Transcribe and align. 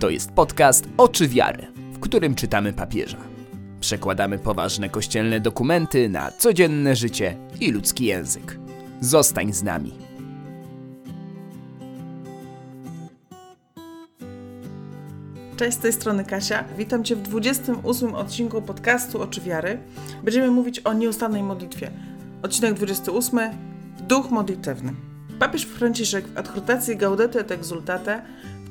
To 0.00 0.10
jest 0.10 0.30
podcast 0.30 0.88
Oczy 0.96 1.28
Wiary, 1.28 1.66
w 1.92 2.00
którym 2.00 2.34
czytamy 2.34 2.72
papieża. 2.72 3.16
Przekładamy 3.80 4.38
poważne 4.38 4.88
kościelne 4.88 5.40
dokumenty 5.40 6.08
na 6.08 6.30
codzienne 6.30 6.96
życie 6.96 7.36
i 7.60 7.72
ludzki 7.72 8.04
język. 8.04 8.58
Zostań 9.00 9.52
z 9.52 9.62
nami. 9.62 9.92
Cześć, 15.56 15.76
z 15.76 15.80
tej 15.80 15.92
strony 15.92 16.24
Kasia. 16.24 16.64
Witam 16.78 17.04
Cię 17.04 17.16
w 17.16 17.22
28 17.22 18.14
odcinku 18.14 18.62
podcastu 18.62 19.22
Oczy 19.22 19.40
Wiary. 19.40 19.78
Będziemy 20.24 20.50
mówić 20.50 20.80
o 20.80 20.92
nieustannej 20.92 21.42
modlitwie. 21.42 21.90
Odcinek 22.42 22.74
28. 22.74 23.38
Duch 24.08 24.30
modlitewny. 24.30 24.92
Papież 25.38 25.62
Franciszek 25.62 26.26
w 26.26 26.38
adhortacji 26.38 26.96
Gaudete 26.96 27.40
et 27.40 27.50
Exultate 27.50 28.22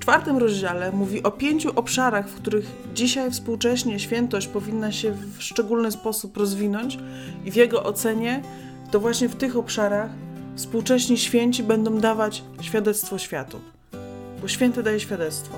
czwartym 0.10 0.38
rozdziale 0.38 0.92
mówi 0.92 1.24
o 1.24 1.32
pięciu 1.32 1.72
obszarach, 1.76 2.30
w 2.30 2.36
których 2.36 2.66
dzisiaj 2.94 3.32
współcześnie 3.32 4.00
świętość 4.00 4.48
powinna 4.48 4.92
się 4.92 5.12
w 5.12 5.44
szczególny 5.44 5.92
sposób 5.92 6.38
rozwinąć 6.38 6.98
i 7.46 7.52
w 7.52 7.56
jego 7.56 7.84
ocenie 7.84 8.42
to 8.92 9.00
właśnie 9.00 9.30
w 9.30 9.36
tych 9.36 9.58
obszarach 9.58 10.10
współcześni 10.56 11.18
święci 11.18 11.64
będą 11.64 11.98
dawać 11.98 12.44
świadectwo 12.62 13.18
światu. 13.18 13.60
Bo 14.42 14.48
święty 14.48 14.84
daje 14.84 15.00
świadectwo. 15.00 15.56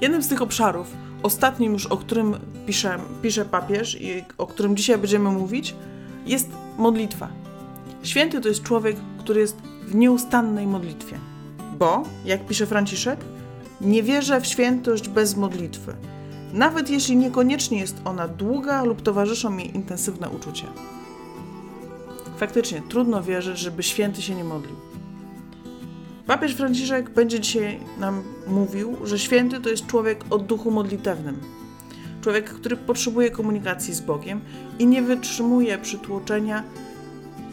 Jednym 0.00 0.22
z 0.22 0.28
tych 0.28 0.42
obszarów, 0.42 0.96
ostatnim 1.22 1.72
już, 1.72 1.86
o 1.86 1.96
którym 1.96 2.36
pisze, 2.66 2.98
pisze 3.22 3.44
papież 3.44 4.00
i 4.00 4.24
o 4.38 4.46
którym 4.46 4.76
dzisiaj 4.76 4.98
będziemy 4.98 5.30
mówić, 5.30 5.74
jest 6.26 6.48
modlitwa. 6.76 7.28
Święty 8.02 8.40
to 8.40 8.48
jest 8.48 8.62
człowiek, 8.62 8.96
który 9.18 9.40
jest 9.40 9.56
w 9.82 9.94
nieustannej 9.94 10.66
modlitwie. 10.66 11.18
Bo, 11.78 12.02
jak 12.24 12.46
pisze 12.46 12.66
Franciszek, 12.66 13.20
nie 13.80 14.02
wierzę 14.02 14.40
w 14.40 14.46
świętość 14.46 15.08
bez 15.08 15.36
modlitwy, 15.36 15.94
nawet 16.52 16.90
jeśli 16.90 17.16
niekoniecznie 17.16 17.78
jest 17.78 17.96
ona 18.04 18.28
długa 18.28 18.84
lub 18.84 19.02
towarzyszą 19.02 19.56
jej 19.56 19.76
intensywne 19.76 20.30
uczucia. 20.30 20.66
Faktycznie, 22.36 22.82
trudno 22.88 23.22
wierzyć, 23.22 23.58
żeby 23.58 23.82
święty 23.82 24.22
się 24.22 24.34
nie 24.34 24.44
modlił. 24.44 24.76
Papież 26.26 26.54
Franciszek 26.54 27.10
będzie 27.10 27.40
dzisiaj 27.40 27.80
nam 28.00 28.22
mówił, 28.46 28.96
że 29.04 29.18
święty 29.18 29.60
to 29.60 29.68
jest 29.68 29.86
człowiek 29.86 30.24
o 30.30 30.38
duchu 30.38 30.70
modlitewnym. 30.70 31.40
Człowiek, 32.20 32.50
który 32.50 32.76
potrzebuje 32.76 33.30
komunikacji 33.30 33.94
z 33.94 34.00
Bogiem 34.00 34.40
i 34.78 34.86
nie 34.86 35.02
wytrzymuje 35.02 35.78
przytłoczenia 35.78 36.62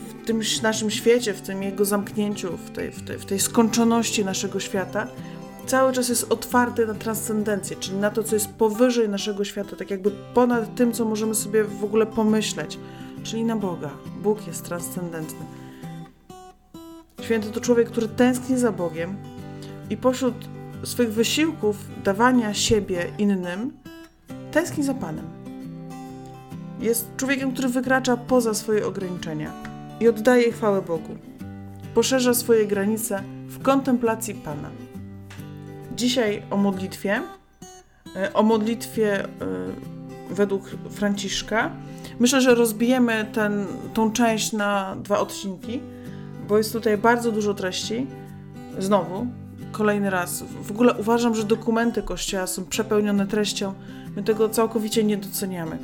w 0.09 0.26
tym 0.26 0.42
naszym 0.64 0.92
świecie, 0.92 1.34
w 1.34 1.42
tym 1.42 1.64
jego 1.64 1.86
zamknięciu, 1.86 2.58
w 2.58 2.72
tej, 2.72 2.92
w 2.92 3.03
tej, 3.03 3.20
w 3.20 3.26
tej 3.26 3.40
skończoności 3.40 4.26
naszego 4.26 4.59
świata. 4.59 5.08
Cały 5.66 5.94
czas 5.94 6.10
jest 6.10 6.32
otwarty 6.32 6.88
na 6.88 6.94
transcendencję, 6.94 7.78
czyli 7.80 7.98
na 7.98 8.10
to, 8.10 8.24
co 8.24 8.36
jest 8.36 8.48
powyżej 8.48 9.10
naszego 9.10 9.44
świata, 9.44 9.76
tak 9.76 9.92
jakby 9.92 10.12
ponad 10.34 10.76
tym, 10.76 10.94
co 10.94 11.06
możemy 11.06 11.36
sobie 11.36 11.64
w 11.64 11.84
ogóle 11.84 12.06
pomyśleć, 12.06 12.80
czyli 13.24 13.44
na 13.44 13.56
Boga. 13.56 13.90
Bóg 14.24 14.48
jest 14.48 14.66
transcendentny. 14.66 15.46
Święty 17.22 17.52
to 17.52 17.62
człowiek, 17.62 17.90
który 17.90 18.08
tęskni 18.08 18.58
za 18.58 18.72
Bogiem 18.72 19.18
i 19.90 19.98
pośród 19.98 20.36
swych 20.84 21.14
wysiłków 21.14 21.78
dawania 22.04 22.54
siebie 22.54 23.12
innym, 23.18 23.74
tęskni 24.52 24.84
za 24.84 24.94
Panem. 24.94 25.26
Jest 26.80 27.08
człowiekiem, 27.18 27.52
który 27.52 27.68
wykracza 27.68 28.18
poza 28.18 28.54
swoje 28.54 28.88
ograniczenia 28.88 29.54
i 30.00 30.08
oddaje 30.08 30.52
chwałę 30.52 30.82
Bogu. 30.82 31.18
Poszerza 31.94 32.34
swoje 32.34 32.68
granice 32.68 33.24
w 33.48 33.62
kontemplacji 33.62 34.34
Pana. 34.34 34.84
Dzisiaj 35.96 36.42
o 36.50 36.58
modlitwie, 36.58 37.22
e, 38.16 38.34
o 38.34 38.44
modlitwie 38.44 39.24
e, 39.24 39.28
według 40.30 40.70
Franciszka. 40.90 41.72
Myślę, 42.20 42.42
że 42.42 42.56
rozbijemy 42.56 43.26
ten, 43.34 43.66
tą 43.94 44.12
część 44.12 44.54
na 44.54 44.96
dwa 44.96 45.20
odcinki 45.20 45.81
bo 46.47 46.58
jest 46.58 46.74
tutaj 46.74 46.97
bardzo 46.97 47.31
dużo 47.31 47.53
treści. 47.53 48.08
Znowu, 48.80 49.28
kolejny 49.72 50.09
raz. 50.09 50.44
W 50.64 50.72
ogóle 50.72 50.94
uważam, 50.94 51.36
że 51.36 51.44
dokumenty 51.44 52.02
Kościoła 52.02 52.48
są 52.48 52.66
przepełnione 52.66 53.28
treścią. 53.28 53.74
My 54.16 54.24
tego 54.24 54.50
całkowicie 54.50 55.03
nie 55.03 55.18
doceniamy. 55.18 55.78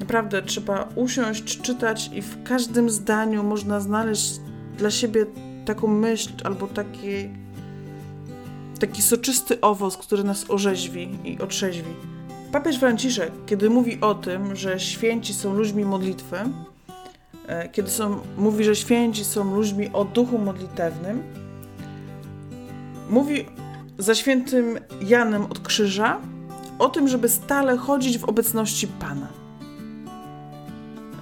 Naprawdę 0.00 0.42
trzeba 0.42 0.88
usiąść, 0.94 1.60
czytać 1.60 2.10
i 2.14 2.22
w 2.22 2.42
każdym 2.42 2.90
zdaniu 2.90 3.42
można 3.42 3.80
znaleźć 3.80 4.40
dla 4.78 4.90
siebie 4.90 5.26
taką 5.64 5.86
myśl 5.86 6.30
albo 6.44 6.66
taki, 6.66 7.28
taki 8.78 9.02
soczysty 9.02 9.60
owoc, 9.60 9.96
który 9.96 10.24
nas 10.24 10.44
orzeźwi 10.48 11.18
i 11.24 11.38
otrzeźwi. 11.38 11.90
Papież 12.52 12.78
Franciszek, 12.78 13.32
kiedy 13.46 13.70
mówi 13.70 14.00
o 14.00 14.14
tym, 14.14 14.56
że 14.56 14.80
święci 14.80 15.34
są 15.34 15.54
ludźmi 15.54 15.84
modlitwy, 15.84 16.36
E, 17.48 17.68
kiedy 17.68 17.90
są, 17.90 18.20
mówi, 18.36 18.64
że 18.64 18.76
święci 18.76 19.24
są 19.24 19.54
ludźmi 19.54 19.90
o 19.92 20.04
duchu 20.04 20.38
modlitewnym, 20.38 21.22
mówi 23.10 23.46
za 23.98 24.14
świętym 24.14 24.78
Janem 25.00 25.44
od 25.44 25.60
Krzyża 25.60 26.20
o 26.78 26.88
tym, 26.88 27.08
żeby 27.08 27.28
stale 27.28 27.76
chodzić 27.76 28.18
w 28.18 28.24
obecności 28.24 28.86
Pana. 28.86 29.26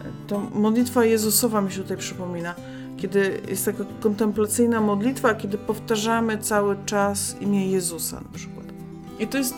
E, 0.00 0.26
to 0.26 0.40
modlitwa 0.54 1.04
Jezusowa 1.04 1.60
mi 1.60 1.72
się 1.72 1.82
tutaj 1.82 1.96
przypomina, 1.96 2.54
kiedy 2.96 3.40
jest 3.48 3.64
taka 3.64 3.84
kontemplacyjna 4.00 4.80
modlitwa, 4.80 5.34
kiedy 5.34 5.58
powtarzamy 5.58 6.38
cały 6.38 6.76
czas 6.86 7.36
imię 7.40 7.70
Jezusa 7.70 8.20
na 8.20 8.28
przykład. 8.38 8.66
I 9.18 9.26
to 9.26 9.38
jest 9.38 9.54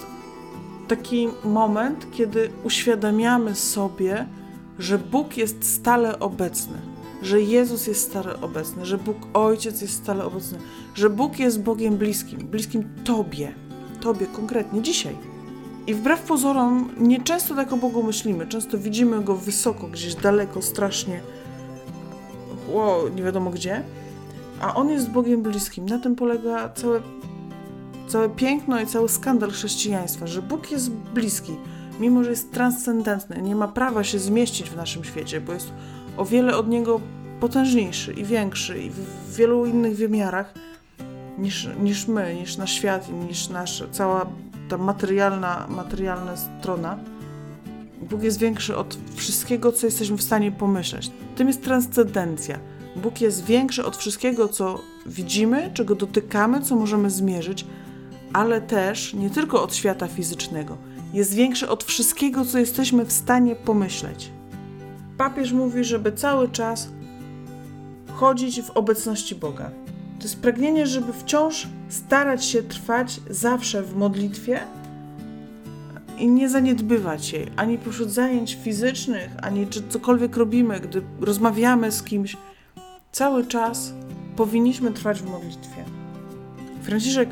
taki 0.89 1.29
moment, 1.45 2.07
kiedy 2.13 2.51
uświadamiamy 2.65 3.55
sobie, 3.55 4.27
że 4.79 4.99
Bóg 4.99 5.37
jest 5.37 5.75
stale 5.75 6.19
obecny, 6.19 6.79
że 7.23 7.41
Jezus 7.41 7.87
jest 7.87 8.11
stale 8.11 8.41
obecny, 8.41 8.87
że 8.87 8.99
Bóg 8.99 9.17
Ojciec 9.35 9.81
jest 9.81 9.95
stale 9.95 10.25
obecny, 10.25 10.59
że 10.95 11.11
Bóg 11.11 11.39
jest 11.39 11.63
Bogiem 11.63 11.97
bliskim, 11.97 12.39
bliskim 12.39 12.89
Tobie, 13.05 13.55
Tobie 14.01 14.27
konkretnie 14.27 14.83
dzisiaj. 14.83 15.17
I 15.87 15.95
wbrew 15.95 16.21
pozorom, 16.23 16.91
nie 16.99 17.23
często 17.23 17.55
tak 17.55 17.73
o 17.73 17.77
Bogu 17.77 18.03
myślimy. 18.03 18.47
Często 18.47 18.79
widzimy 18.79 19.25
go 19.25 19.37
wysoko, 19.37 19.87
gdzieś 19.87 20.15
daleko, 20.15 20.63
strasznie, 20.63 21.21
o, 22.75 23.05
nie 23.15 23.23
wiadomo 23.23 23.51
gdzie, 23.51 23.83
a 24.61 24.75
on 24.75 24.91
jest 24.91 25.11
Bogiem 25.11 25.43
bliskim. 25.43 25.87
Na 25.87 25.99
tym 25.99 26.17
polega 26.17 26.69
całe, 26.69 27.01
całe 28.09 28.29
piękno 28.29 28.81
i 28.81 28.87
cały 28.87 29.09
skandal 29.09 29.51
chrześcijaństwa, 29.51 30.27
że 30.27 30.43
Bóg 30.43 30.71
jest 30.71 30.91
bliski 30.91 31.53
mimo 32.01 32.25
że 32.25 32.31
jest 32.31 32.53
transcendentny, 32.53 33.43
nie 33.43 33.55
ma 33.55 33.69
prawa 33.69 34.05
się 34.05 34.19
zmieścić 34.19 34.71
w 34.71 34.77
naszym 34.77 35.05
świecie, 35.05 35.41
bo 35.41 35.53
jest 35.53 35.73
o 36.17 36.25
wiele 36.25 36.57
od 36.57 36.69
niego 36.69 37.01
potężniejszy 37.41 38.13
i 38.13 38.25
większy 38.25 38.83
i 38.83 38.91
w 38.91 39.35
wielu 39.37 39.67
innych 39.67 39.97
wymiarach 39.97 40.55
niż, 41.39 41.69
niż 41.81 42.09
my, 42.09 42.35
niż 42.35 42.57
nasz 42.57 42.73
świat, 42.73 43.09
niż 43.29 43.49
nasza 43.49 43.85
cała 43.91 44.27
ta 44.69 44.79
materialna, 44.79 45.67
materialna 45.69 46.37
strona. 46.37 46.99
Bóg 48.03 48.23
jest 48.23 48.39
większy 48.39 48.77
od 48.77 48.99
wszystkiego, 49.15 49.73
co 49.73 49.87
jesteśmy 49.87 50.17
w 50.17 50.23
stanie 50.23 50.53
pomyśleć. 50.53 51.11
Tym 51.37 51.49
jest 51.49 51.63
transcendencja. 51.63 52.59
Bóg 52.97 53.21
jest 53.21 53.45
większy 53.45 53.85
od 53.85 53.97
wszystkiego, 53.97 54.49
co 54.49 54.81
widzimy, 55.07 55.71
czego 55.75 55.95
dotykamy, 55.95 56.61
co 56.61 56.77
możemy 56.77 57.11
zmierzyć, 57.11 57.65
ale 58.33 58.61
też 58.61 59.15
nie 59.15 59.31
tylko 59.31 59.63
od 59.63 59.75
świata 59.75 60.09
fizycznego 60.09 60.77
jest 61.13 61.35
większy 61.35 61.69
od 61.69 61.85
wszystkiego, 61.85 62.45
co 62.45 62.59
jesteśmy 62.59 63.05
w 63.05 63.13
stanie 63.13 63.57
pomyśleć. 63.57 64.31
Papież 65.19 65.53
mówi, 65.53 65.85
żeby 65.85 66.13
cały 66.13 66.49
czas 66.49 66.89
chodzić 68.15 68.63
w 68.63 68.71
obecności 68.71 69.35
Boga. 69.35 69.71
To 70.19 70.23
jest 70.23 70.41
pragnienie, 70.41 70.87
żeby 70.87 71.13
wciąż 71.13 71.69
starać 71.89 72.45
się 72.45 72.63
trwać 72.63 73.21
zawsze 73.31 73.83
w 73.83 73.97
modlitwie 73.97 74.61
i 76.19 76.29
nie 76.29 76.49
zaniedbywać 76.49 77.33
jej, 77.33 77.47
ani 77.57 77.79
pośród 77.79 78.11
zajęć 78.11 78.59
fizycznych, 78.63 79.31
ani 79.43 79.67
czy 79.67 79.89
cokolwiek 79.89 80.37
robimy, 80.37 80.81
gdy 80.81 81.03
rozmawiamy 81.21 81.93
z 81.93 82.03
kimś. 82.03 82.37
Cały 83.13 83.47
czas 83.47 83.93
powinniśmy 84.37 84.93
trwać 84.93 85.23
w 85.23 85.31
modlitwie. 85.31 85.85
Franciszek 86.83 87.29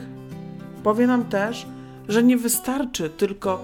powie 0.83 1.06
nam 1.06 1.25
też, 1.25 1.67
że 2.09 2.23
nie 2.23 2.37
wystarczy 2.37 3.11
tylko 3.11 3.61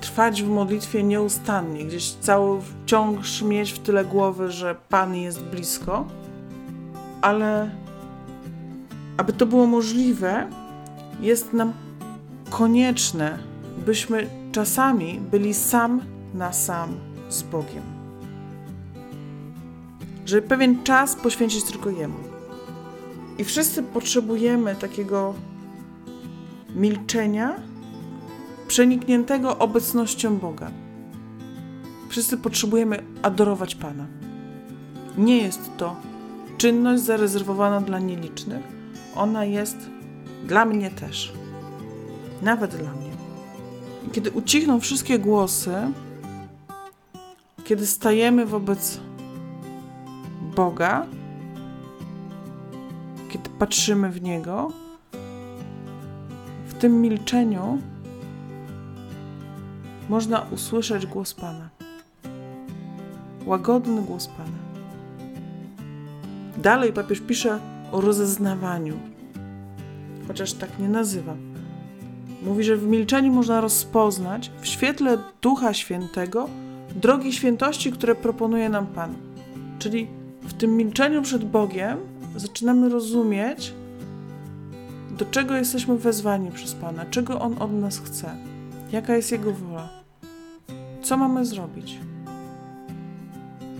trwać 0.00 0.42
w 0.42 0.48
modlitwie 0.48 1.02
nieustannie, 1.02 1.84
gdzieś 1.84 2.10
cały 2.10 2.60
wciąż 2.62 3.42
mieć 3.42 3.72
w 3.72 3.78
tyle 3.78 4.04
głowy, 4.04 4.50
że 4.50 4.76
Pan 4.88 5.14
jest 5.14 5.42
blisko, 5.42 6.06
ale 7.20 7.70
aby 9.16 9.32
to 9.32 9.46
było 9.46 9.66
możliwe, 9.66 10.50
jest 11.20 11.52
nam 11.52 11.72
konieczne, 12.50 13.38
byśmy 13.76 14.28
czasami 14.52 15.20
byli 15.30 15.54
sam 15.54 16.00
na 16.34 16.52
sam 16.52 16.88
z 17.28 17.42
Bogiem. 17.42 17.82
Żeby 20.26 20.48
pewien 20.48 20.82
czas 20.82 21.16
poświęcić 21.16 21.64
tylko 21.64 21.90
Jemu. 21.90 22.18
I 23.38 23.44
wszyscy 23.44 23.82
potrzebujemy 23.82 24.74
takiego 24.74 25.34
milczenia 26.74 27.54
przenikniętego 28.68 29.58
obecnością 29.58 30.36
Boga. 30.38 30.70
Wszyscy 32.08 32.36
potrzebujemy 32.36 33.02
adorować 33.22 33.74
Pana. 33.74 34.06
Nie 35.18 35.38
jest 35.38 35.76
to 35.76 35.96
czynność 36.58 37.02
zarezerwowana 37.02 37.80
dla 37.80 37.98
nielicznych, 37.98 38.62
ona 39.14 39.44
jest 39.44 39.76
dla 40.46 40.64
mnie 40.64 40.90
też. 40.90 41.32
Nawet 42.42 42.76
dla 42.76 42.92
mnie. 42.92 43.05
Kiedy 44.12 44.30
ucichną 44.30 44.80
wszystkie 44.80 45.18
głosy, 45.18 45.74
kiedy 47.64 47.86
stajemy 47.86 48.46
wobec 48.46 49.00
Boga, 50.56 51.06
kiedy 53.28 53.50
patrzymy 53.58 54.10
w 54.10 54.22
Niego, 54.22 54.72
w 56.68 56.74
tym 56.74 57.00
milczeniu 57.00 57.78
można 60.08 60.40
usłyszeć 60.40 61.06
głos 61.06 61.34
Pana. 61.34 61.68
Łagodny 63.46 64.02
głos 64.02 64.26
Pana. 64.26 64.66
Dalej 66.62 66.92
papież 66.92 67.20
pisze 67.20 67.60
o 67.92 68.00
rozeznawaniu, 68.00 68.98
chociaż 70.28 70.52
tak 70.52 70.78
nie 70.78 70.88
nazywa. 70.88 71.34
Mówi, 72.46 72.64
że 72.64 72.76
w 72.76 72.86
milczeniu 72.86 73.32
można 73.32 73.60
rozpoznać 73.60 74.50
w 74.60 74.66
świetle 74.66 75.18
Ducha 75.42 75.74
Świętego 75.74 76.48
drogi 76.94 77.32
świętości, 77.32 77.92
które 77.92 78.14
proponuje 78.14 78.68
nam 78.68 78.86
Pan. 78.86 79.14
Czyli 79.78 80.06
w 80.42 80.52
tym 80.52 80.76
milczeniu 80.76 81.22
przed 81.22 81.44
Bogiem 81.44 81.98
zaczynamy 82.36 82.88
rozumieć, 82.88 83.72
do 85.18 85.24
czego 85.24 85.56
jesteśmy 85.56 85.98
wezwani 85.98 86.50
przez 86.50 86.74
Pana, 86.74 87.04
czego 87.10 87.40
On 87.40 87.62
od 87.62 87.72
nas 87.72 87.98
chce, 87.98 88.36
jaka 88.92 89.16
jest 89.16 89.32
Jego 89.32 89.52
wola, 89.52 89.88
co 91.02 91.16
mamy 91.16 91.44
zrobić, 91.44 91.98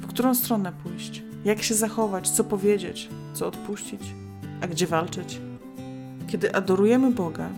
w 0.00 0.06
którą 0.06 0.34
stronę 0.34 0.72
pójść, 0.82 1.22
jak 1.44 1.62
się 1.62 1.74
zachować, 1.74 2.30
co 2.30 2.44
powiedzieć, 2.44 3.08
co 3.32 3.46
odpuścić, 3.46 4.02
a 4.60 4.66
gdzie 4.66 4.86
walczyć. 4.86 5.40
Kiedy 6.26 6.54
adorujemy 6.54 7.10
Boga, 7.10 7.48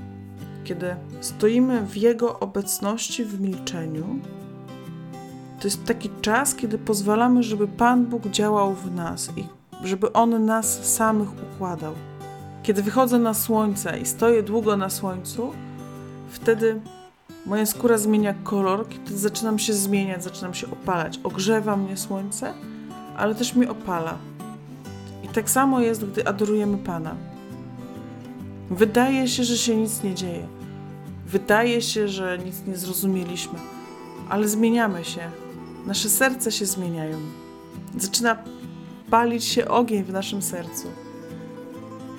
kiedy 0.69 0.97
stoimy 1.21 1.87
w 1.87 1.97
Jego 1.97 2.41
obecności 2.41 3.25
w 3.25 3.41
milczeniu, 3.41 4.07
to 5.61 5.67
jest 5.67 5.85
taki 5.85 6.11
czas, 6.21 6.55
kiedy 6.55 6.79
pozwalamy, 6.79 7.43
żeby 7.43 7.69
Pan 7.69 8.07
Bóg 8.07 8.27
działał 8.29 8.75
w 8.75 8.95
nas 8.95 9.31
i 9.37 9.45
żeby 9.85 10.13
On 10.13 10.45
nas 10.45 10.95
samych 10.95 11.29
układał. 11.55 11.95
Kiedy 12.63 12.83
wychodzę 12.83 13.19
na 13.19 13.35
słońce 13.35 14.01
i 14.01 14.07
stoję 14.07 14.43
długo 14.43 14.77
na 14.77 14.91
słońcu, 14.91 15.53
wtedy 16.31 16.81
moja 17.47 17.67
skóra 17.67 17.99
zmienia 17.99 18.35
kolor, 18.35 18.89
kiedy 18.89 19.19
zaczynam 19.19 19.59
się 19.59 19.73
zmieniać, 19.73 20.25
zaczynam 20.25 20.55
się 20.55 20.67
opalać. 20.71 21.21
Ogrzewa 21.25 21.77
mnie 21.77 21.97
słońce, 21.97 22.55
ale 23.17 23.35
też 23.35 23.55
mnie 23.55 23.71
opala. 23.71 24.19
I 25.25 25.29
tak 25.29 25.51
samo 25.51 25.81
jest, 25.81 26.05
gdy 26.05 26.27
adorujemy 26.29 26.79
Pana. 26.79 27.15
Wydaje 28.71 29.29
się, 29.29 29.45
że 29.45 29.57
się 29.57 29.77
nic 29.77 30.03
nie 30.03 30.15
dzieje. 30.15 30.58
Wydaje 31.29 31.83
się, 31.83 32.09
że 32.09 32.39
nic 32.39 32.67
nie 32.67 32.77
zrozumieliśmy, 32.77 33.59
ale 34.29 34.49
zmieniamy 34.49 35.05
się. 35.05 35.31
Nasze 35.87 36.09
serca 36.09 36.51
się 36.51 36.67
zmieniają. 36.67 37.19
Zaczyna 37.97 38.37
palić 39.11 39.45
się 39.45 39.69
ogień 39.69 40.05
w 40.05 40.13
naszym 40.13 40.43
sercu. 40.43 40.89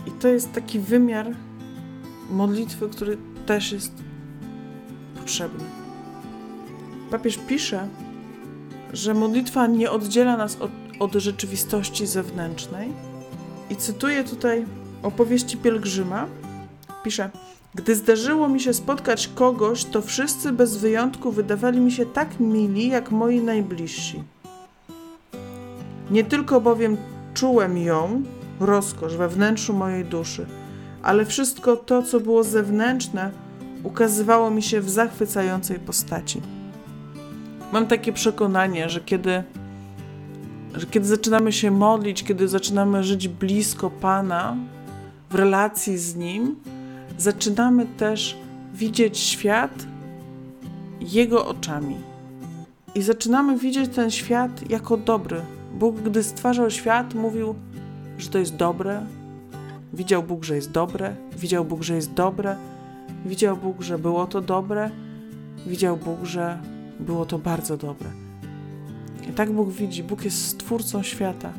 I 0.08 0.12
to 0.12 0.28
jest 0.28 0.54
taki 0.54 0.80
wymiar 0.80 1.36
modlitwy, 2.30 2.90
który 2.90 3.18
też 3.46 3.72
jest 3.72 3.92
potrzebny. 5.18 5.66
Papież 7.12 7.40
pisze, 7.48 7.88
że 8.94 9.14
modlitwa 9.14 9.68
nie 9.68 9.92
oddziela 9.92 10.38
nas 10.38 10.58
od, 10.62 10.72
od 11.00 11.14
rzeczywistości 11.14 12.08
zewnętrznej. 12.08 12.94
I 13.70 13.76
cytuję 13.76 14.24
tutaj 14.24 14.66
opowieści 15.04 15.58
pielgrzyma. 15.58 16.28
Pisze: 17.04 17.30
Gdy 17.76 17.96
zdarzyło 17.96 18.50
mi 18.50 18.60
się 18.60 18.74
spotkać 18.74 19.28
kogoś, 19.28 19.86
to 19.86 20.02
wszyscy 20.02 20.52
bez 20.52 20.78
wyjątku 20.78 21.32
wydawali 21.32 21.80
mi 21.80 21.92
się 21.92 22.06
tak 22.06 22.40
mili 22.40 22.88
jak 22.88 23.12
moi 23.12 23.42
najbliżsi. 23.42 24.24
Nie 26.12 26.24
tylko 26.24 26.62
bowiem 26.62 26.98
czułem 27.34 27.78
ją, 27.78 28.24
rozkosz 28.60 29.18
we 29.18 29.30
wnętrzu 29.30 29.74
mojej 29.74 30.06
duszy, 30.06 30.46
ale 31.04 31.26
wszystko 31.26 31.76
to, 31.76 32.04
co 32.04 32.20
było 32.20 32.44
zewnętrzne, 32.44 33.32
ukazywało 33.84 34.52
mi 34.52 34.62
się 34.62 34.82
w 34.82 34.90
zachwycającej 34.90 35.80
postaci. 35.80 36.42
Mam 37.74 37.88
takie 37.88 38.14
przekonanie, 38.14 38.90
że 38.90 39.02
kiedy, 39.02 39.44
że 40.76 40.86
kiedy 40.86 41.08
zaczynamy 41.08 41.52
się 41.52 41.72
modlić, 41.72 42.24
kiedy 42.24 42.48
zaczynamy 42.48 43.04
żyć 43.04 43.28
blisko 43.28 43.90
Pana, 43.90 44.58
w 45.30 45.36
relacji 45.36 45.98
z 45.98 46.16
Nim, 46.16 46.56
zaczynamy 47.20 47.86
też 47.86 48.38
widzieć 48.74 49.18
świat 49.18 49.86
Jego 51.00 51.48
oczami. 51.48 51.96
I 52.96 53.02
zaczynamy 53.02 53.58
widzieć 53.58 53.96
ten 53.96 54.12
świat 54.12 54.70
jako 54.70 54.98
dobry. 54.98 55.42
Bóg, 55.74 55.96
gdy 55.96 56.24
stwarzał 56.24 56.72
świat, 56.72 57.16
mówił, 57.16 57.56
że 58.18 58.30
to 58.30 58.40
jest 58.40 58.56
dobre. 58.56 59.06
Widział 59.94 60.24
Bóg, 60.24 60.44
że 60.44 60.56
jest 60.56 60.72
dobre. 60.72 61.16
Widział 61.38 61.66
Bóg, 61.66 61.84
że 61.84 61.96
jest 61.96 62.14
dobre. 62.14 62.56
Widział 63.26 63.58
Bóg, 63.58 63.82
że 63.82 64.00
było 64.00 64.28
to 64.28 64.42
dobre. 64.42 64.90
Widział 65.68 65.98
Bóg, 65.98 66.24
że 66.24 66.60
było 67.00 67.26
to 67.26 67.40
bardzo 67.40 67.78
dobre. 67.78 68.10
I 69.30 69.34
tak 69.34 69.52
Bóg 69.52 69.72
widzi. 69.72 70.04
Bóg 70.04 70.26
jest 70.26 70.48
stwórcą 70.48 71.04
świata. 71.04 71.54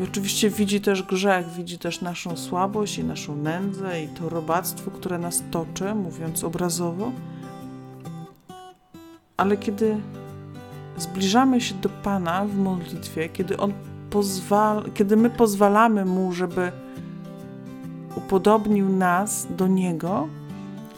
I 0.00 0.02
oczywiście 0.02 0.50
widzi 0.50 0.80
też 0.80 1.02
grzech, 1.02 1.46
widzi 1.48 1.78
też 1.78 2.00
naszą 2.00 2.36
słabość 2.36 2.98
i 2.98 3.04
naszą 3.04 3.36
nędzę 3.36 4.02
i 4.02 4.08
to 4.08 4.28
robactwo, 4.28 4.90
które 4.90 5.18
nas 5.18 5.42
toczy, 5.50 5.94
mówiąc 5.94 6.44
obrazowo. 6.44 7.12
Ale 9.36 9.56
kiedy 9.56 9.96
zbliżamy 10.96 11.60
się 11.60 11.74
do 11.74 11.88
Pana 11.88 12.46
w 12.46 12.56
modlitwie, 12.56 13.28
kiedy 13.28 13.56
On 13.56 13.72
pozwala, 14.10 14.82
kiedy 14.94 15.16
my 15.16 15.30
pozwalamy 15.30 16.04
Mu, 16.04 16.32
żeby 16.32 16.72
upodobnił 18.16 18.88
nas 18.88 19.46
do 19.56 19.66
Niego, 19.66 20.28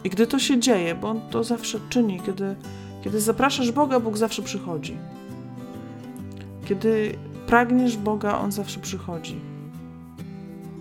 i 0.05 0.11
gdy 0.11 0.27
to 0.27 0.39
się 0.39 0.61
dzieje, 0.61 0.95
bo 0.95 1.09
On 1.09 1.21
to 1.31 1.45
zawsze 1.45 1.79
czyni, 1.89 2.21
kiedy, 2.27 2.57
kiedy 3.05 3.21
zapraszasz 3.21 3.73
Boga, 3.73 4.01
Bóg 4.01 4.17
zawsze 4.17 4.43
przychodzi. 4.43 4.97
Kiedy 6.65 7.19
pragniesz 7.51 7.97
Boga, 7.97 8.39
On 8.39 8.53
zawsze 8.53 8.81
przychodzi. 8.81 9.41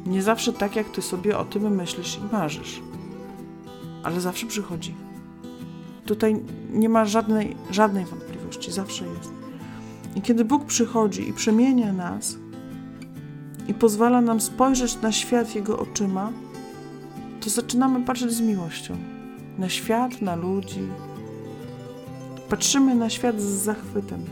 Nie 0.06 0.22
zawsze 0.22 0.54
tak, 0.54 0.76
jak 0.76 0.90
Ty 0.90 1.02
sobie 1.02 1.38
o 1.38 1.46
tym 1.46 1.76
myślisz 1.76 2.18
i 2.18 2.34
marzysz, 2.34 2.82
ale 4.04 4.22
zawsze 4.22 4.48
przychodzi. 4.48 4.96
Tutaj 6.06 6.44
nie 6.72 6.90
ma 6.90 7.06
żadnej, 7.06 7.56
żadnej 7.72 8.06
wątpliwości, 8.06 8.72
zawsze 8.72 9.06
jest. 9.06 9.32
I 10.16 10.22
kiedy 10.22 10.46
Bóg 10.46 10.66
przychodzi 10.66 11.30
i 11.30 11.34
przemienia 11.34 11.94
nas 11.94 12.38
i 13.68 13.74
pozwala 13.74 14.22
nam 14.22 14.42
spojrzeć 14.42 15.02
na 15.02 15.12
świat 15.12 15.56
Jego 15.56 15.80
oczyma, 15.80 16.32
to 17.42 17.50
zaczynamy 17.50 18.06
patrzeć 18.06 18.32
z 18.32 18.42
miłością 18.42 18.98
na 19.58 19.70
świat, 19.70 20.22
na 20.22 20.36
ludzi. 20.36 20.82
Patrzymy 22.50 22.96
na 22.96 23.10
świat 23.10 23.42
z 23.42 23.46
zachwytem. 23.46 24.26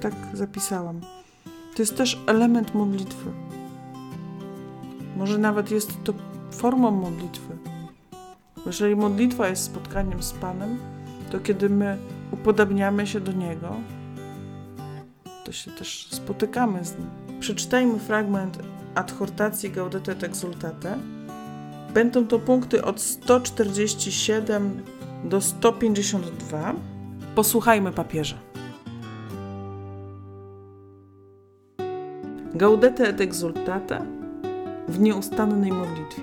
Tak, 0.00 0.12
zapisałam. 0.34 1.00
To 1.76 1.82
jest 1.82 1.96
też 1.96 2.20
element 2.26 2.74
modlitwy. 2.74 3.30
Może 5.16 5.38
nawet 5.38 5.70
jest 5.70 6.04
to 6.04 6.12
formą 6.50 6.90
modlitwy. 6.90 7.56
Jeżeli 8.66 8.96
modlitwa 8.96 9.48
jest 9.48 9.64
spotkaniem 9.64 10.22
z 10.22 10.32
Panem, 10.32 10.78
to 11.30 11.40
kiedy 11.40 11.68
my 11.68 11.98
upodabniamy 12.32 13.06
się 13.06 13.20
do 13.20 13.32
Niego, 13.32 13.76
to 15.44 15.52
się 15.52 15.70
też 15.70 16.08
spotykamy 16.10 16.84
z 16.84 16.98
Nim. 16.98 17.10
Przeczytajmy 17.40 17.98
fragment 17.98 18.58
adhortacji 18.94 19.70
Gaudete 19.70 20.12
et 20.12 20.24
Exultate. 20.24 20.98
Będą 21.94 22.26
to 22.26 22.38
punkty 22.38 22.84
od 22.84 23.00
147 23.00 24.82
do 25.24 25.40
152. 25.40 26.74
Posłuchajmy 27.34 27.92
papieża. 27.92 28.49
Gaudete 32.60 33.08
et 33.08 33.20
Exultate 33.20 34.06
w 34.88 35.00
nieustannej 35.00 35.72
modlitwie. 35.72 36.22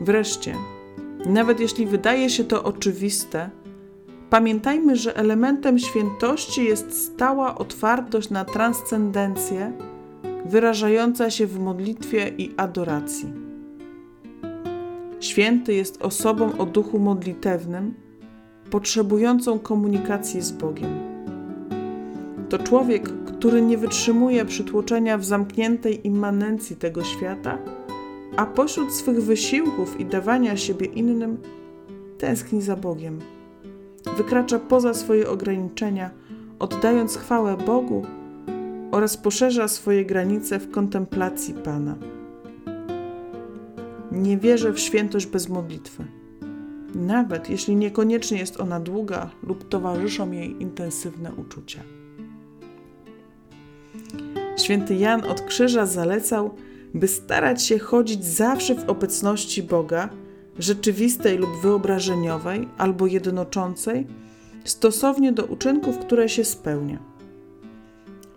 Wreszcie, 0.00 0.54
nawet 1.26 1.60
jeśli 1.60 1.86
wydaje 1.86 2.30
się 2.30 2.44
to 2.44 2.64
oczywiste, 2.64 3.50
pamiętajmy, 4.30 4.96
że 4.96 5.16
elementem 5.16 5.78
świętości 5.78 6.64
jest 6.64 7.04
stała 7.04 7.54
otwartość 7.54 8.30
na 8.30 8.44
transcendencję, 8.44 9.72
wyrażająca 10.44 11.30
się 11.30 11.46
w 11.46 11.60
modlitwie 11.60 12.32
i 12.38 12.54
adoracji. 12.56 13.32
Święty 15.20 15.74
jest 15.74 16.02
osobą 16.02 16.58
o 16.58 16.66
duchu 16.66 16.98
modlitewnym, 16.98 17.94
potrzebującą 18.70 19.58
komunikacji 19.58 20.40
z 20.40 20.52
Bogiem. 20.52 21.11
To 22.52 22.58
człowiek, 22.58 23.24
który 23.24 23.62
nie 23.62 23.78
wytrzymuje 23.78 24.44
przytłoczenia 24.44 25.18
w 25.18 25.24
zamkniętej 25.24 26.06
immanencji 26.06 26.76
tego 26.76 27.04
świata, 27.04 27.58
a 28.36 28.46
pośród 28.46 28.92
swych 28.92 29.22
wysiłków 29.22 30.00
i 30.00 30.06
dawania 30.06 30.56
siebie 30.56 30.86
innym 30.86 31.38
tęskni 32.18 32.62
za 32.62 32.76
Bogiem. 32.76 33.18
Wykracza 34.16 34.58
poza 34.58 34.94
swoje 34.94 35.28
ograniczenia, 35.28 36.10
oddając 36.58 37.16
chwałę 37.16 37.56
Bogu 37.56 38.06
oraz 38.90 39.16
poszerza 39.16 39.68
swoje 39.68 40.04
granice 40.04 40.58
w 40.58 40.70
kontemplacji 40.70 41.54
Pana. 41.54 41.96
Nie 44.12 44.38
wierzę 44.38 44.72
w 44.72 44.80
świętość 44.80 45.26
bez 45.26 45.48
modlitwy, 45.48 46.04
nawet 46.94 47.50
jeśli 47.50 47.76
niekoniecznie 47.76 48.38
jest 48.38 48.60
ona 48.60 48.80
długa 48.80 49.30
lub 49.42 49.68
towarzyszą 49.68 50.32
jej 50.32 50.62
intensywne 50.62 51.32
uczucia. 51.34 51.80
Święty 54.56 54.94
Jan 54.94 55.24
od 55.24 55.40
Krzyża 55.40 55.86
zalecał, 55.86 56.50
by 56.94 57.08
starać 57.08 57.62
się 57.62 57.78
chodzić 57.78 58.24
zawsze 58.24 58.74
w 58.74 58.90
obecności 58.90 59.62
Boga, 59.62 60.08
rzeczywistej 60.58 61.38
lub 61.38 61.50
wyobrażeniowej, 61.62 62.68
albo 62.78 63.06
jednoczącej, 63.06 64.06
stosownie 64.64 65.32
do 65.32 65.44
uczynków, 65.44 65.98
które 65.98 66.28
się 66.28 66.44
spełnia. 66.44 66.98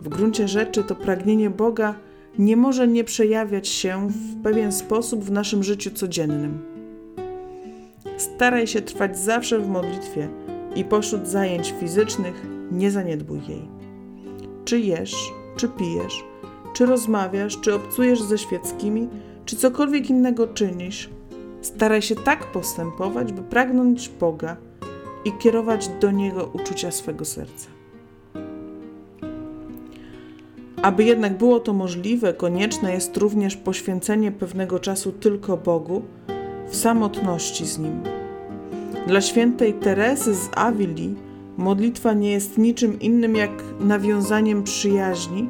W 0.00 0.08
gruncie 0.08 0.48
rzeczy 0.48 0.84
to 0.84 0.94
pragnienie 0.94 1.50
Boga 1.50 1.94
nie 2.38 2.56
może 2.56 2.88
nie 2.88 3.04
przejawiać 3.04 3.68
się 3.68 4.08
w 4.08 4.42
pewien 4.42 4.72
sposób 4.72 5.24
w 5.24 5.30
naszym 5.30 5.62
życiu 5.62 5.90
codziennym. 5.90 6.58
Staraj 8.16 8.66
się 8.66 8.82
trwać 8.82 9.18
zawsze 9.18 9.58
w 9.58 9.68
modlitwie 9.68 10.28
i 10.76 10.84
pośród 10.84 11.28
zajęć 11.28 11.74
fizycznych 11.80 12.46
nie 12.70 12.90
zaniedbuj 12.90 13.40
jej. 13.48 13.68
Czy 14.64 14.80
jesz, 14.80 15.14
czy 15.56 15.68
pijesz, 15.68 16.24
czy 16.72 16.86
rozmawiasz, 16.86 17.60
czy 17.60 17.74
obcujesz 17.74 18.22
ze 18.22 18.38
świeckimi, 18.38 19.08
czy 19.44 19.56
cokolwiek 19.56 20.10
innego 20.10 20.46
czynisz, 20.46 21.10
staraj 21.62 22.02
się 22.02 22.14
tak 22.14 22.52
postępować, 22.52 23.32
by 23.32 23.42
pragnąć 23.42 24.08
Boga 24.08 24.56
i 25.24 25.32
kierować 25.32 25.88
do 25.88 26.10
Niego 26.10 26.50
uczucia 26.52 26.90
swego 26.90 27.24
serca. 27.24 27.68
Aby 30.82 31.04
jednak 31.04 31.38
było 31.38 31.60
to 31.60 31.72
możliwe, 31.72 32.34
konieczne 32.34 32.92
jest 32.92 33.16
również 33.16 33.56
poświęcenie 33.56 34.32
pewnego 34.32 34.78
czasu 34.78 35.12
tylko 35.12 35.56
Bogu 35.56 36.02
w 36.68 36.76
samotności 36.76 37.66
z 37.66 37.78
Nim. 37.78 38.02
Dla 39.06 39.20
świętej 39.20 39.74
Teresy 39.74 40.34
z 40.34 40.48
Avili 40.54 41.14
modlitwa 41.56 42.12
nie 42.12 42.32
jest 42.32 42.58
niczym 42.58 43.00
innym 43.00 43.36
jak 43.36 43.50
nawiązaniem 43.80 44.62
przyjaźni, 44.62 45.48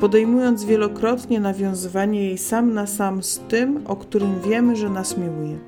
podejmując 0.00 0.64
wielokrotnie 0.64 1.40
nawiązywanie 1.40 2.24
jej 2.24 2.38
sam 2.38 2.74
na 2.74 2.86
sam 2.86 3.22
z 3.22 3.38
tym, 3.38 3.80
o 3.86 3.96
którym 3.96 4.40
wiemy, 4.40 4.76
że 4.76 4.88
nas 4.88 5.18
miłuje. 5.18 5.58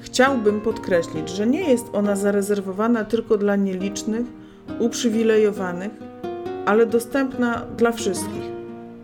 Chciałbym 0.00 0.60
podkreślić, 0.60 1.28
że 1.28 1.46
nie 1.46 1.70
jest 1.70 1.86
ona 1.92 2.16
zarezerwowana 2.16 3.04
tylko 3.04 3.38
dla 3.38 3.56
nielicznych, 3.56 4.26
uprzywilejowanych, 4.78 5.90
ale 6.66 6.86
dostępna 6.86 7.66
dla 7.76 7.92
wszystkich, 7.92 8.42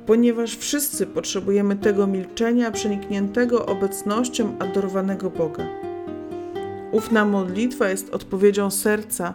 ponieważ 0.07 0.57
wszyscy 0.57 1.07
potrzebujemy 1.07 1.77
tego 1.77 2.07
milczenia 2.07 2.71
przenikniętego 2.71 3.67
obecnością 3.67 4.59
adorowanego 4.59 5.31
Boga. 5.31 5.67
Ufna 6.93 7.25
modlitwa 7.25 7.89
jest 7.89 8.15
odpowiedzią 8.15 8.71
serca, 8.71 9.35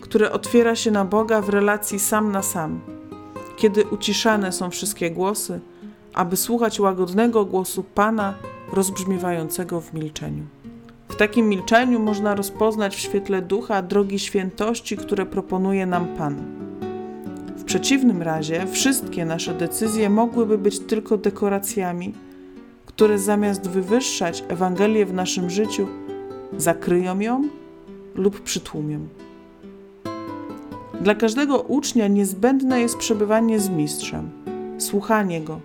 które 0.00 0.32
otwiera 0.32 0.76
się 0.76 0.90
na 0.90 1.04
Boga 1.04 1.40
w 1.40 1.48
relacji 1.48 1.98
sam 1.98 2.32
na 2.32 2.42
sam, 2.42 2.80
kiedy 3.56 3.84
uciszane 3.84 4.52
są 4.52 4.70
wszystkie 4.70 5.10
głosy, 5.10 5.60
aby 6.14 6.36
słuchać 6.36 6.80
łagodnego 6.80 7.44
głosu 7.44 7.84
Pana 7.94 8.34
rozbrzmiewającego 8.72 9.80
w 9.80 9.94
milczeniu. 9.94 10.44
W 11.08 11.16
takim 11.16 11.48
milczeniu 11.48 12.00
można 12.00 12.34
rozpoznać 12.34 12.96
w 12.96 12.98
świetle 12.98 13.42
ducha 13.42 13.82
drogi 13.82 14.18
świętości, 14.18 14.96
które 14.96 15.26
proponuje 15.26 15.86
nam 15.86 16.06
Pan. 16.06 16.36
W 17.56 17.64
przeciwnym 17.64 18.22
razie 18.22 18.66
wszystkie 18.66 19.24
nasze 19.24 19.54
decyzje 19.54 20.10
mogłyby 20.10 20.58
być 20.58 20.78
tylko 20.78 21.16
dekoracjami, 21.16 22.14
które 22.86 23.18
zamiast 23.18 23.68
wywyższać 23.68 24.44
Ewangelię 24.48 25.06
w 25.06 25.14
naszym 25.14 25.50
życiu, 25.50 25.86
zakryją 26.56 27.20
ją 27.20 27.48
lub 28.14 28.40
przytłumią. 28.40 29.08
Dla 31.00 31.14
każdego 31.14 31.60
ucznia 31.60 32.08
niezbędne 32.08 32.80
jest 32.80 32.96
przebywanie 32.96 33.60
z 33.60 33.68
mistrzem, 33.68 34.30
słuchanie 34.78 35.40
go, 35.40 35.60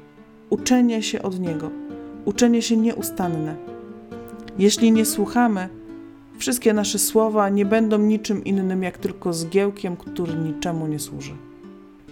uczenie 0.49 1.03
się 1.03 1.21
od 1.21 1.39
niego, 1.39 1.69
uczenie 2.25 2.61
się 2.61 2.77
nieustanne. 2.77 3.55
Jeśli 4.59 4.91
nie 4.91 5.05
słuchamy, 5.05 5.69
wszystkie 6.37 6.73
nasze 6.73 6.99
słowa 6.99 7.49
nie 7.49 7.65
będą 7.65 7.97
niczym 7.97 8.43
innym 8.43 8.83
jak 8.83 8.97
tylko 8.97 9.33
zgiełkiem, 9.33 9.97
który 9.97 10.35
niczemu 10.35 10.87
nie 10.87 10.99
służy. 10.99 11.33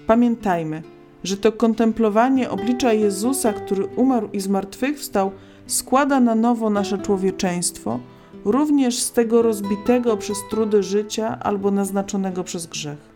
Pamiętajmy, 0.08 0.84
że 1.24 1.38
to 1.38 1.52
kontemplowanie 1.52 2.50
oblicza 2.50 2.94
Jezusa, 2.94 3.54
który 3.54 3.86
umarł 3.86 4.30
i 4.34 4.40
zmartwychwstał, 4.40 5.32
składa 5.68 6.20
na 6.20 6.36
nowo 6.36 6.70
nasze 6.70 6.98
człowieczeństwo, 6.98 8.00
również 8.46 9.00
z 9.00 9.12
tego 9.12 9.42
rozbitego 9.42 10.18
przez 10.18 10.38
trudy 10.50 10.84
życia 10.84 11.40
albo 11.40 11.72
naznaczonego 11.72 12.44
przez 12.44 12.68
grzech. 12.68 13.11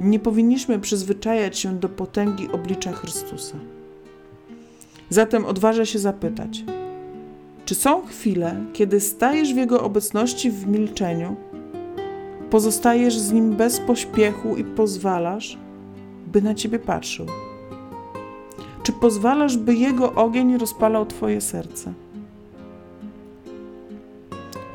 Nie 0.00 0.18
powinniśmy 0.18 0.78
przyzwyczajać 0.78 1.58
się 1.58 1.78
do 1.78 1.88
potęgi 1.88 2.48
oblicza 2.52 2.92
Chrystusa. 2.92 3.56
Zatem 5.10 5.44
odważę 5.44 5.86
się 5.86 5.98
zapytać: 5.98 6.64
czy 7.64 7.74
są 7.74 8.06
chwile, 8.06 8.64
kiedy 8.72 9.00
stajesz 9.00 9.54
w 9.54 9.56
Jego 9.56 9.82
obecności 9.82 10.50
w 10.50 10.66
milczeniu, 10.66 11.36
pozostajesz 12.50 13.18
z 13.18 13.32
Nim 13.32 13.56
bez 13.56 13.80
pośpiechu 13.80 14.56
i 14.56 14.64
pozwalasz, 14.64 15.58
by 16.26 16.42
na 16.42 16.54
Ciebie 16.54 16.78
patrzył? 16.78 17.26
Czy 18.82 18.92
pozwalasz, 18.92 19.56
by 19.56 19.74
Jego 19.74 20.14
ogień 20.14 20.58
rozpalał 20.58 21.06
Twoje 21.06 21.40
serce? 21.40 21.92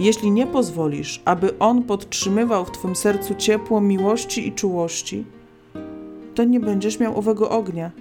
Jeśli 0.03 0.31
nie 0.31 0.47
pozwolisz, 0.47 1.21
aby 1.25 1.59
On 1.59 1.83
podtrzymywał 1.83 2.65
w 2.65 2.71
Twym 2.71 2.95
sercu 2.95 3.35
ciepło 3.35 3.81
miłości 3.81 4.47
i 4.47 4.51
czułości, 4.51 5.25
to 6.35 6.43
nie 6.43 6.59
będziesz 6.59 6.99
miał 6.99 7.17
owego 7.17 7.49
ognia. 7.49 7.91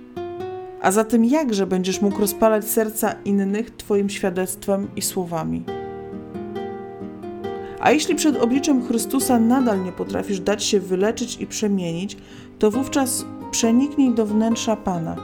A 0.80 0.92
zatem 0.92 1.24
jakże 1.24 1.66
będziesz 1.66 2.00
mógł 2.00 2.20
rozpalać 2.20 2.64
serca 2.64 3.14
innych 3.24 3.70
Twoim 3.70 4.10
świadectwem 4.10 4.88
i 4.96 5.02
słowami? 5.02 5.64
A 7.80 7.90
jeśli 7.90 8.14
przed 8.14 8.36
obliczem 8.36 8.86
Chrystusa 8.86 9.38
nadal 9.38 9.84
nie 9.84 9.92
potrafisz 9.92 10.40
dać 10.40 10.64
się 10.64 10.80
wyleczyć 10.80 11.40
i 11.40 11.46
przemienić, 11.46 12.16
to 12.58 12.70
wówczas 12.70 13.24
przeniknij 13.50 14.14
do 14.14 14.26
wnętrza 14.26 14.76
Pana, 14.76 15.16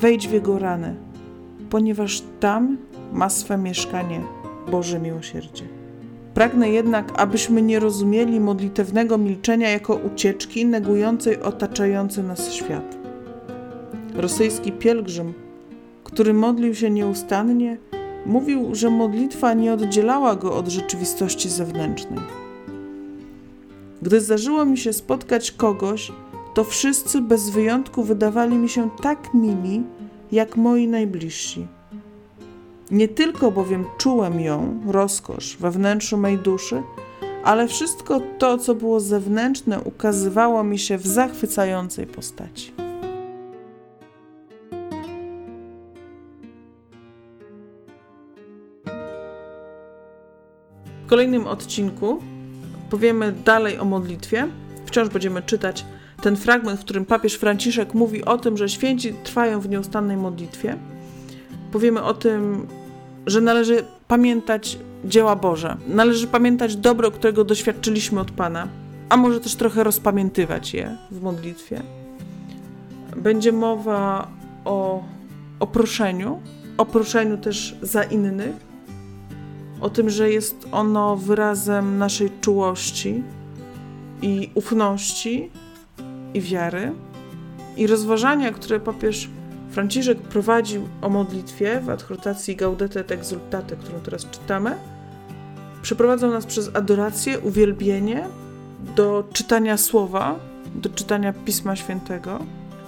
wejdź 0.00 0.28
w 0.28 0.32
Jego 0.32 0.58
rany, 0.58 0.96
ponieważ 1.70 2.22
tam 2.40 2.76
ma 3.12 3.28
swe 3.28 3.58
mieszkanie 3.58 4.20
Boże 4.70 5.00
miłosierdzie. 5.00 5.79
Pragnę 6.40 6.70
jednak, 6.70 7.12
abyśmy 7.16 7.62
nie 7.62 7.78
rozumieli 7.78 8.40
modlitewnego 8.40 9.18
milczenia 9.18 9.70
jako 9.70 9.94
ucieczki 9.94 10.66
negującej 10.66 11.42
otaczający 11.42 12.22
nas 12.22 12.52
świat. 12.52 12.98
Rosyjski 14.14 14.72
pielgrzym, 14.72 15.34
który 16.04 16.34
modlił 16.34 16.74
się 16.74 16.90
nieustannie, 16.90 17.78
mówił, 18.26 18.74
że 18.74 18.90
modlitwa 18.90 19.54
nie 19.54 19.72
oddzielała 19.72 20.36
go 20.36 20.56
od 20.56 20.68
rzeczywistości 20.68 21.48
zewnętrznej. 21.48 22.20
Gdy 24.02 24.20
zdarzyło 24.20 24.64
mi 24.64 24.78
się 24.78 24.92
spotkać 24.92 25.52
kogoś, 25.52 26.12
to 26.54 26.64
wszyscy 26.64 27.20
bez 27.20 27.50
wyjątku 27.50 28.02
wydawali 28.02 28.56
mi 28.56 28.68
się 28.68 28.90
tak 29.02 29.34
mili, 29.34 29.82
jak 30.32 30.56
moi 30.56 30.88
najbliżsi. 30.88 31.66
Nie 32.90 33.08
tylko 33.08 33.50
bowiem 33.50 33.84
czułem 33.98 34.40
ją, 34.40 34.80
rozkosz, 34.86 35.56
we 35.56 35.70
wnętrzu 35.70 36.16
mej 36.16 36.38
duszy, 36.38 36.82
ale 37.44 37.68
wszystko 37.68 38.20
to, 38.38 38.58
co 38.58 38.74
było 38.74 39.00
zewnętrzne, 39.00 39.80
ukazywało 39.80 40.64
mi 40.64 40.78
się 40.78 40.98
w 40.98 41.06
zachwycającej 41.06 42.06
postaci. 42.06 42.72
W 51.04 51.06
kolejnym 51.06 51.46
odcinku 51.46 52.22
powiemy 52.90 53.32
dalej 53.32 53.78
o 53.78 53.84
modlitwie. 53.84 54.48
Wciąż 54.86 55.08
będziemy 55.08 55.42
czytać 55.42 55.84
ten 56.22 56.36
fragment, 56.36 56.80
w 56.80 56.84
którym 56.84 57.06
papież 57.06 57.34
Franciszek 57.34 57.94
mówi 57.94 58.24
o 58.24 58.38
tym, 58.38 58.56
że 58.56 58.68
święci 58.68 59.14
trwają 59.24 59.60
w 59.60 59.68
nieustannej 59.68 60.16
modlitwie. 60.16 60.76
Powiemy 61.72 62.02
o 62.02 62.14
tym, 62.14 62.66
że 63.30 63.40
należy 63.40 63.84
pamiętać 64.08 64.78
dzieła 65.04 65.36
Boże. 65.36 65.76
Należy 65.88 66.26
pamiętać 66.26 66.76
dobro, 66.76 67.10
którego 67.10 67.44
doświadczyliśmy 67.44 68.20
od 68.20 68.30
Pana, 68.30 68.68
a 69.08 69.16
może 69.16 69.40
też 69.40 69.54
trochę 69.54 69.84
rozpamiętywać 69.84 70.74
je 70.74 70.96
w 71.10 71.22
modlitwie. 71.22 71.82
Będzie 73.16 73.52
mowa 73.52 74.28
o, 74.64 75.04
o 75.60 75.66
proszeniu, 75.66 76.40
o 76.78 76.86
proszeniu 76.86 77.38
też 77.38 77.76
za 77.82 78.02
innych, 78.02 78.56
o 79.80 79.90
tym, 79.90 80.10
że 80.10 80.30
jest 80.30 80.68
ono 80.72 81.16
wyrazem 81.16 81.98
naszej 81.98 82.30
czułości 82.40 83.22
i 84.22 84.50
ufności 84.54 85.50
i 86.34 86.40
wiary. 86.40 86.92
I 87.76 87.86
rozważania, 87.86 88.52
które 88.52 88.80
papież 88.80 89.28
Franciszek 89.70 90.18
prowadził 90.18 90.88
o 91.02 91.08
modlitwie 91.08 91.80
w 91.80 91.90
adhortacji 91.90 92.56
Gaudete 92.56 93.00
et 93.00 93.12
Exultate, 93.12 93.76
którą 93.76 94.00
teraz 94.00 94.26
czytamy, 94.30 94.76
przeprowadzał 95.82 96.30
nas 96.30 96.46
przez 96.46 96.70
adorację, 96.74 97.38
uwielbienie 97.38 98.24
do 98.96 99.24
czytania 99.32 99.76
słowa, 99.76 100.38
do 100.74 100.88
czytania 100.88 101.32
Pisma 101.32 101.76
Świętego. 101.76 102.38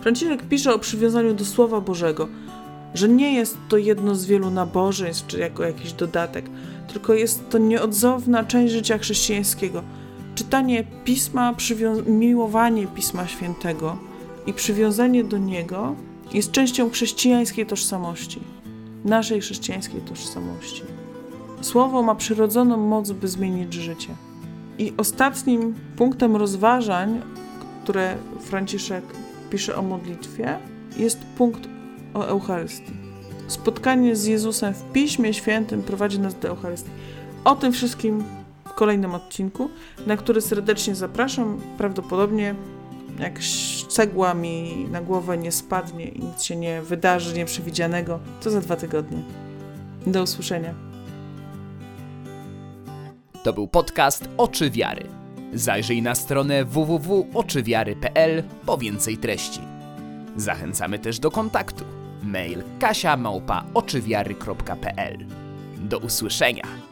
Franciszek 0.00 0.42
pisze 0.42 0.74
o 0.74 0.78
przywiązaniu 0.78 1.34
do 1.34 1.44
Słowa 1.44 1.80
Bożego, 1.80 2.28
że 2.94 3.08
nie 3.08 3.34
jest 3.34 3.56
to 3.68 3.76
jedno 3.76 4.14
z 4.14 4.26
wielu 4.26 4.50
nabożeństw, 4.50 5.26
czy 5.26 5.38
jako 5.38 5.62
jakiś 5.62 5.92
dodatek, 5.92 6.44
tylko 6.92 7.14
jest 7.14 7.50
to 7.50 7.58
nieodzowna 7.58 8.44
część 8.44 8.72
życia 8.72 8.98
chrześcijańskiego. 8.98 9.82
Czytanie 10.34 10.84
Pisma, 11.04 11.54
miłowanie 12.06 12.86
Pisma 12.86 13.26
Świętego 13.26 13.96
i 14.46 14.52
przywiązanie 14.52 15.24
do 15.24 15.38
niego 15.38 15.96
jest 16.34 16.52
częścią 16.52 16.90
chrześcijańskiej 16.90 17.66
tożsamości, 17.66 18.40
naszej 19.04 19.40
chrześcijańskiej 19.40 20.00
tożsamości. 20.00 20.82
Słowo 21.60 22.02
ma 22.02 22.14
przyrodzoną 22.14 22.76
moc, 22.76 23.10
by 23.10 23.28
zmienić 23.28 23.74
życie. 23.74 24.14
I 24.78 24.92
ostatnim 24.96 25.74
punktem 25.96 26.36
rozważań, 26.36 27.20
które 27.84 28.16
Franciszek 28.40 29.04
pisze 29.50 29.76
o 29.76 29.82
modlitwie, 29.82 30.58
jest 30.96 31.18
punkt 31.18 31.60
o 32.14 32.24
Eucharystii. 32.24 32.92
Spotkanie 33.48 34.16
z 34.16 34.24
Jezusem 34.24 34.74
w 34.74 34.92
Piśmie 34.92 35.34
Świętym 35.34 35.82
prowadzi 35.82 36.18
nas 36.18 36.38
do 36.38 36.48
Eucharystii. 36.48 36.90
O 37.44 37.56
tym 37.56 37.72
wszystkim 37.72 38.24
w 38.64 38.72
kolejnym 38.72 39.14
odcinku, 39.14 39.68
na 40.06 40.16
który 40.16 40.40
serdecznie 40.40 40.94
zapraszam. 40.94 41.60
Prawdopodobnie 41.78 42.54
jak 43.19 43.38
cegła 43.88 44.35
mi 44.35 44.87
na 44.90 45.00
głowę 45.00 45.38
nie 45.38 45.52
spadnie 45.52 46.09
i 46.09 46.25
nic 46.25 46.42
się 46.42 46.57
nie 46.57 46.83
wydarzy 46.83 47.35
nieprzewidzianego, 47.35 48.19
to 48.42 48.50
za 48.50 48.61
dwa 48.61 48.76
tygodnie. 48.76 49.23
Do 50.07 50.23
usłyszenia. 50.23 50.75
To 53.42 53.52
był 53.52 53.69
podcast 53.69 54.28
Oczy 54.37 54.71
Wiary. 54.71 55.07
Zajrzyj 55.54 56.02
na 56.02 56.14
stronę 56.14 56.64
www.oczywiary.pl 56.64 58.42
po 58.66 58.78
więcej 58.78 59.19
treści. 59.19 59.61
Zachęcamy 60.37 60.99
też 60.99 61.19
do 61.19 61.31
kontaktu. 61.31 61.85
Mail 62.23 62.62
kasia 62.81 63.16
Do 65.78 65.99
usłyszenia. 65.99 66.91